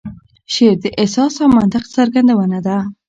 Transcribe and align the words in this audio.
شعر 0.53 0.75
د 0.83 0.85
احساس 1.01 1.33
او 1.43 1.47
منطق 1.57 1.83
څرګندونه 1.95 2.57
ده. 2.65 2.77